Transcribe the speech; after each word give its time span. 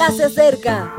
ya 0.00 0.10
se 0.12 0.24
acerca. 0.24 0.94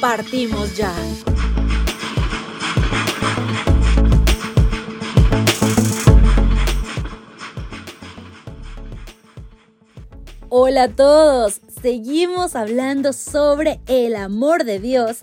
Partimos 0.00 0.74
ya. 0.74 0.90
Hola 10.48 10.84
a 10.84 10.88
todos, 10.88 11.60
seguimos 11.82 12.56
hablando 12.56 13.12
sobre 13.12 13.80
el 13.86 14.16
amor 14.16 14.64
de 14.64 14.78
Dios 14.78 15.18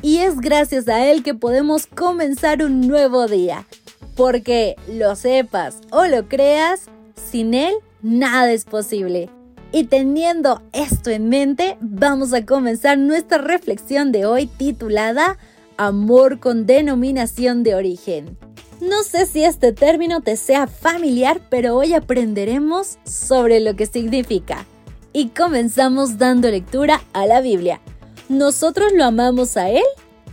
y 0.00 0.18
es 0.18 0.40
gracias 0.40 0.86
a 0.86 1.04
Él 1.10 1.24
que 1.24 1.34
podemos 1.34 1.88
comenzar 1.88 2.62
un 2.62 2.86
nuevo 2.86 3.26
día. 3.26 3.66
Porque 4.14 4.76
lo 4.88 5.16
sepas 5.16 5.78
o 5.90 6.06
lo 6.06 6.28
creas, 6.28 6.82
sin 7.30 7.54
Él 7.54 7.74
nada 8.02 8.52
es 8.52 8.64
posible. 8.64 9.30
Y 9.72 9.84
teniendo 9.84 10.62
esto 10.72 11.10
en 11.10 11.28
mente, 11.28 11.76
vamos 11.80 12.32
a 12.32 12.46
comenzar 12.46 12.96
nuestra 12.96 13.38
reflexión 13.38 14.12
de 14.12 14.24
hoy 14.24 14.46
titulada 14.46 15.36
Amor 15.76 16.38
con 16.38 16.66
denominación 16.66 17.64
de 17.64 17.74
origen. 17.74 18.38
No 18.80 19.02
sé 19.02 19.26
si 19.26 19.42
este 19.42 19.72
término 19.72 20.20
te 20.20 20.36
sea 20.36 20.68
familiar, 20.68 21.40
pero 21.50 21.74
hoy 21.74 21.94
aprenderemos 21.94 22.98
sobre 23.04 23.58
lo 23.58 23.74
que 23.74 23.86
significa. 23.86 24.64
Y 25.12 25.30
comenzamos 25.30 26.18
dando 26.18 26.50
lectura 26.50 27.02
a 27.12 27.26
la 27.26 27.40
Biblia. 27.40 27.80
Nosotros 28.28 28.92
lo 28.94 29.04
amamos 29.04 29.56
a 29.56 29.70
Él 29.70 29.82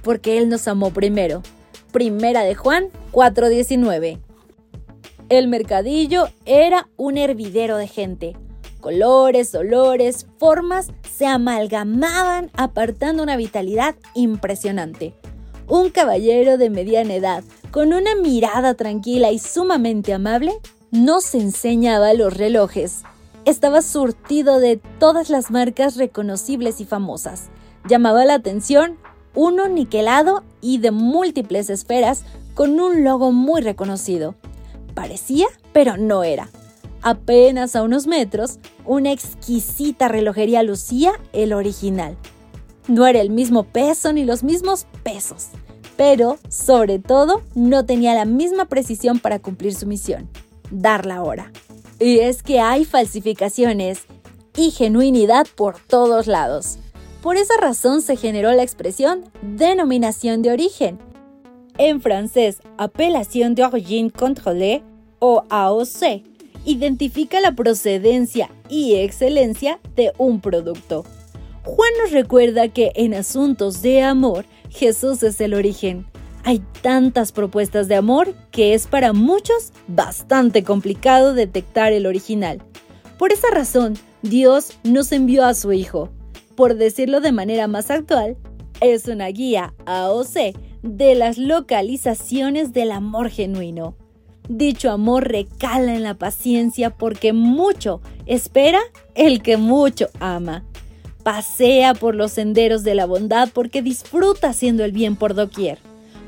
porque 0.03 0.37
Él 0.37 0.49
nos 0.49 0.67
amó 0.67 0.91
primero. 0.91 1.41
Primera 1.91 2.43
de 2.43 2.55
Juan 2.55 2.85
4:19. 3.11 4.19
El 5.27 5.47
mercadillo 5.47 6.29
era 6.45 6.89
un 6.95 7.17
hervidero 7.17 7.77
de 7.77 7.87
gente. 7.87 8.37
Colores, 8.79 9.53
olores, 9.55 10.25
formas 10.37 10.87
se 11.09 11.25
amalgamaban 11.25 12.49
apartando 12.55 13.21
una 13.21 13.35
vitalidad 13.35 13.95
impresionante. 14.15 15.13
Un 15.67 15.89
caballero 15.89 16.57
de 16.57 16.70
mediana 16.70 17.13
edad, 17.13 17.43
con 17.71 17.93
una 17.93 18.15
mirada 18.15 18.73
tranquila 18.73 19.31
y 19.31 19.39
sumamente 19.39 20.13
amable, 20.13 20.53
nos 20.91 21.35
enseñaba 21.35 22.13
los 22.13 22.35
relojes. 22.35 23.03
Estaba 23.45 23.81
surtido 23.81 24.59
de 24.59 24.79
todas 24.99 25.29
las 25.29 25.51
marcas 25.51 25.98
reconocibles 25.98 26.79
y 26.81 26.85
famosas. 26.85 27.49
Llamaba 27.87 28.26
la 28.26 28.35
atención 28.35 28.98
uno 29.35 29.68
niquelado 29.68 30.43
y 30.62 30.79
de 30.79 30.91
múltiples 30.91 31.70
esferas 31.70 32.24
con 32.54 32.79
un 32.79 33.04
logo 33.04 33.32
muy 33.32 33.62
reconocido. 33.62 34.35
Parecía, 34.93 35.48
pero 35.73 35.98
no 35.98 36.23
era. 36.23 36.49
Apenas 37.01 37.76
a 37.76 37.82
unos 37.82 38.05
metros, 38.05 38.60
una 38.85 39.12
exquisita 39.12 40.07
relojería 40.07 40.62
lucía 40.63 41.13
el 41.34 41.54
original. 41.54 42.18
No 42.88 43.07
era 43.07 43.21
el 43.21 43.29
mismo 43.29 43.63
peso 43.63 44.13
ni 44.13 44.26
los 44.26 44.43
mismos 44.43 44.85
pesos, 45.04 45.48
pero 45.98 46.38
sobre 46.49 46.99
todo 46.99 47.41
no 47.55 47.85
tenía 47.85 48.13
la 48.13 48.26
misma 48.26 48.66
precisión 48.66 49.20
para 49.20 49.40
cumplir 49.40 49.73
su 49.73 49.88
misión, 49.88 50.29
dar 50.70 51.05
la 51.05 51.23
hora. 51.23 51.51
Y 51.99 52.20
es 52.20 52.43
que 52.43 52.60
hay 52.60 52.85
falsificaciones 52.85 54.04
y 54.55 54.71
genuinidad 54.71 55.48
por 55.55 55.79
todos 55.79 56.27
lados. 56.27 56.77
Por 57.21 57.37
esa 57.37 57.55
razón 57.57 58.01
se 58.01 58.15
generó 58.15 58.51
la 58.53 58.63
expresión 58.63 59.25
denominación 59.43 60.41
de 60.41 60.51
origen. 60.51 60.97
En 61.77 62.01
francés, 62.01 62.57
apelación 62.77 63.53
d'origine 63.53 64.09
contrôlée 64.09 64.83
o 65.19 65.44
AOC 65.49 66.23
identifica 66.66 67.39
la 67.39 67.53
procedencia 67.53 68.49
y 68.69 68.95
excelencia 68.95 69.79
de 69.95 70.11
un 70.17 70.41
producto. 70.41 71.05
Juan 71.63 71.91
nos 72.01 72.11
recuerda 72.11 72.69
que 72.69 72.91
en 72.95 73.13
asuntos 73.13 73.83
de 73.83 74.01
amor, 74.01 74.45
Jesús 74.69 75.21
es 75.21 75.39
el 75.41 75.53
origen. 75.53 76.07
Hay 76.43 76.63
tantas 76.81 77.31
propuestas 77.31 77.87
de 77.87 77.95
amor 77.95 78.33
que 78.49 78.73
es 78.73 78.87
para 78.87 79.13
muchos 79.13 79.73
bastante 79.87 80.63
complicado 80.63 81.35
detectar 81.35 81.93
el 81.93 82.07
original. 82.07 82.63
Por 83.19 83.31
esa 83.31 83.51
razón, 83.51 83.93
Dios 84.23 84.71
nos 84.83 85.11
envió 85.11 85.45
a 85.45 85.53
su 85.53 85.71
Hijo, 85.71 86.09
por 86.61 86.75
decirlo 86.75 87.22
de 87.22 87.31
manera 87.31 87.66
más 87.66 87.89
actual, 87.89 88.38
es 88.81 89.07
una 89.07 89.25
guía 89.29 89.73
AOC 89.88 90.55
de 90.83 91.16
las 91.16 91.39
localizaciones 91.39 92.72
del 92.72 92.91
amor 92.91 93.31
genuino. 93.31 93.95
Dicho 94.47 94.91
amor 94.91 95.27
recala 95.27 95.95
en 95.95 96.03
la 96.03 96.13
paciencia 96.13 96.91
porque 96.91 97.33
mucho 97.33 97.99
espera 98.27 98.79
el 99.16 99.41
que 99.41 99.57
mucho 99.57 100.09
ama. 100.19 100.63
Pasea 101.23 101.95
por 101.95 102.13
los 102.13 102.33
senderos 102.33 102.83
de 102.83 102.93
la 102.93 103.07
bondad 103.07 103.49
porque 103.51 103.81
disfruta 103.81 104.49
haciendo 104.49 104.85
el 104.85 104.91
bien 104.91 105.16
por 105.16 105.33
doquier. 105.33 105.79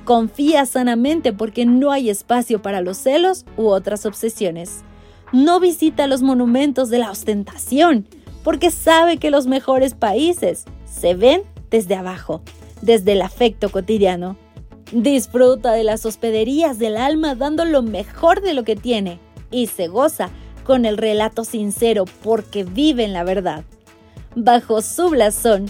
Confía 0.03 0.65
sanamente 0.65 1.31
porque 1.31 1.67
no 1.67 1.91
hay 1.91 2.09
espacio 2.09 2.59
para 2.59 2.81
los 2.81 2.97
celos 2.97 3.45
u 3.55 3.67
otras 3.67 4.07
obsesiones. 4.07 4.83
No 5.31 5.59
visita 5.59 6.07
los 6.07 6.23
monumentos 6.23 6.89
de 6.89 6.97
la 6.97 7.11
ostentación 7.11 8.07
porque 8.43 8.71
sabe 8.71 9.17
que 9.17 9.31
los 9.31 9.47
mejores 9.47 9.93
países 9.93 10.65
se 10.85 11.15
ven 11.15 11.43
desde 11.69 11.95
abajo, 11.95 12.41
desde 12.81 13.13
el 13.13 13.21
afecto 13.21 13.69
cotidiano. 13.69 14.37
Disfruta 14.91 15.71
de 15.71 15.83
las 15.83 16.05
hospederías 16.05 16.77
del 16.77 16.97
alma 16.97 17.35
dando 17.35 17.65
lo 17.65 17.81
mejor 17.81 18.41
de 18.41 18.53
lo 18.53 18.63
que 18.63 18.75
tiene 18.75 19.19
y 19.49 19.67
se 19.67 19.87
goza 19.87 20.29
con 20.63 20.85
el 20.85 20.97
relato 20.97 21.45
sincero 21.45 22.05
porque 22.23 22.63
vive 22.63 23.03
en 23.03 23.13
la 23.13 23.23
verdad. 23.23 23.63
Bajo 24.35 24.81
su 24.81 25.09
blasón, 25.09 25.65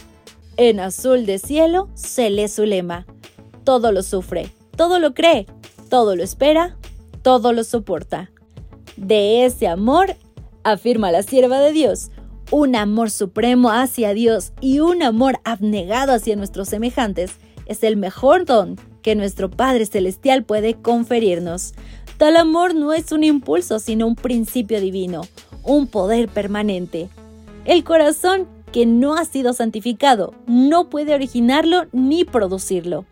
en 0.58 0.80
azul 0.80 1.26
de 1.26 1.40
cielo, 1.40 1.90
se 1.96 2.30
lee 2.30 2.48
su 2.48 2.66
lema. 2.66 3.06
Todo 3.64 3.92
lo 3.92 4.04
sufre, 4.04 4.52
todo 4.76 5.00
lo 5.00 5.14
cree, 5.14 5.48
todo 5.90 6.16
lo 6.16 6.24
espera, 6.24 6.78
todo 7.22 7.54
lo 7.54 7.64
soporta. 7.64 8.32
De 8.98 9.46
ese 9.46 9.68
amor, 9.68 10.16
afirma 10.64 11.12
la 11.12 11.24
sierva 11.24 11.60
de 11.60 11.72
Dios, 11.72 12.12
un 12.52 12.76
amor 12.76 13.10
supremo 13.10 13.72
hacia 13.72 14.14
Dios 14.14 14.54
y 14.62 14.80
un 14.80 15.04
amor 15.04 15.40
abnegado 15.44 16.14
hacia 16.14 16.36
nuestros 16.36 16.70
semejantes 16.70 17.38
es 17.66 17.84
el 17.84 17.98
mejor 17.98 18.46
don 18.46 18.78
que 19.02 19.16
nuestro 19.16 19.50
Padre 19.50 19.86
Celestial 19.86 20.44
puede 20.44 20.76
conferirnos. 20.76 21.74
Tal 22.18 22.38
amor 22.38 22.76
no 22.76 22.94
es 22.94 23.12
un 23.12 23.24
impulso, 23.24 23.80
sino 23.80 24.08
un 24.08 24.16
principio 24.16 24.80
divino, 24.80 25.22
un 25.64 25.88
poder 25.88 26.30
permanente. 26.30 27.10
El 27.66 27.84
corazón 27.84 28.48
que 28.72 28.86
no 28.86 29.16
ha 29.16 29.26
sido 29.26 29.54
santificado 29.54 30.34
no 30.48 30.90
puede 30.90 31.14
originarlo 31.14 31.86
ni 31.92 32.24
producirlo. 32.26 33.06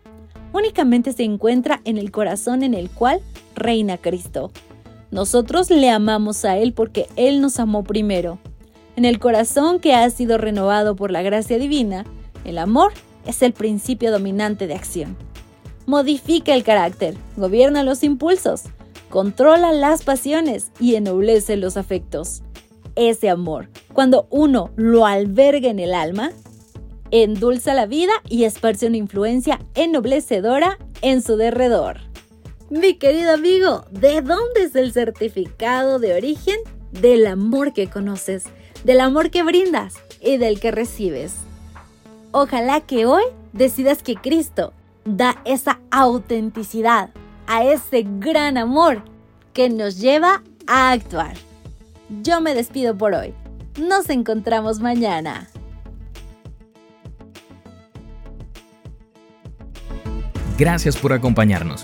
Únicamente 0.53 1.13
se 1.13 1.24
encuentra 1.24 1.81
en 1.86 1.98
el 1.98 2.12
corazón 2.12 2.63
en 2.63 2.74
el 2.74 2.90
cual 2.90 3.22
reina 3.56 3.98
Cristo. 3.98 4.52
Nosotros 5.12 5.69
le 5.69 5.90
amamos 5.90 6.46
a 6.46 6.58
Él 6.58 6.74
porque 6.74 7.08
Él 7.16 7.42
nos 7.42 7.59
amó 7.59 7.84
primero. 7.84 8.40
En 8.96 9.06
el 9.06 9.19
corazón 9.19 9.79
que 9.79 9.94
ha 9.94 10.09
sido 10.09 10.38
renovado 10.38 10.96
por 10.96 11.12
la 11.12 11.22
gracia 11.22 11.57
divina, 11.57 12.06
el 12.44 12.57
amor 12.57 12.91
es 13.25 13.41
el 13.41 13.53
principio 13.53 14.12
dominante 14.12 14.68
de 14.68 14.74
acción. 14.74 15.16
Modifica 15.85 16.53
el 16.53 16.63
carácter, 16.63 17.16
gobierna 17.38 17.84
los 17.84 18.03
impulsos, 18.03 18.63
controla 19.09 19.72
las 19.72 20.03
pasiones 20.03 20.72
y 20.80 20.96
ennoblece 20.96 21.56
los 21.56 21.78
afectos. 21.78 22.41
Ese 22.96 23.30
amor, 23.30 23.69
cuando 23.94 24.28
uno 24.30 24.72
lo 24.75 25.06
alberga 25.06 25.69
en 25.69 25.80
el 25.80 25.94
alma, 25.94 26.31
endulza 27.12 27.74
la 27.74 27.85
vida 27.85 28.12
y 28.28 28.44
esparce 28.44 28.88
una 28.88 28.97
influencia 28.97 29.59
ennoblecedora 29.74 30.78
en 31.01 31.22
su 31.22 31.38
derredor. 31.38 32.00
Mi 32.69 32.96
querido 32.96 33.34
amigo, 33.34 33.85
¿de 33.91 34.22
dónde 34.22 34.63
es 34.63 34.75
el 34.75 34.94
certificado 34.94 36.00
de 36.00 36.13
origen 36.13 36.57
del 36.92 37.27
amor 37.27 37.74
que 37.74 37.89
conoces? 37.89 38.45
Del 38.83 39.01
amor 39.01 39.30
que 39.30 39.44
brindas 39.44 39.95
y 40.22 40.38
del 40.38 40.60
que 40.60 40.72
recibes. 40.72 41.33
Ojalá 42.31 42.81
que 42.81 43.06
hoy 43.06 43.24
decidas 43.54 44.04
que 44.04 44.16
Cristo 44.16 44.74
da 45.06 45.42
esa 45.45 45.80
autenticidad 45.92 47.10
a 47.48 47.63
ese 47.63 48.06
gran 48.19 48.57
amor 48.57 49.04
que 49.54 49.69
nos 49.69 50.00
lleva 50.00 50.42
a 50.68 50.92
actuar. 50.92 51.36
Yo 52.22 52.42
me 52.42 52.54
despido 52.54 52.98
por 52.98 53.13
hoy. 53.13 53.33
Nos 53.78 54.10
encontramos 54.10 54.80
mañana. 54.80 55.50
Gracias 60.57 60.95
por 60.95 61.12
acompañarnos. 61.12 61.84